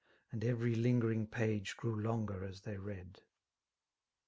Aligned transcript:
And 0.31 0.43
every 0.43 0.73
lingering 0.73 1.27
page 1.27 1.77
grew 1.77 1.95
longer 2.01 2.43
as 2.43 2.61
they 2.61 2.75
read. 2.75 3.21